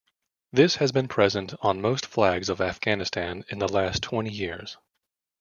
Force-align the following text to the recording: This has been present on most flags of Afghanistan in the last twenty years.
This 0.51 0.77
has 0.77 0.91
been 0.91 1.07
present 1.07 1.53
on 1.61 1.79
most 1.79 2.07
flags 2.07 2.49
of 2.49 2.59
Afghanistan 2.59 3.45
in 3.49 3.59
the 3.59 3.67
last 3.71 4.01
twenty 4.01 4.31
years. 4.31 4.77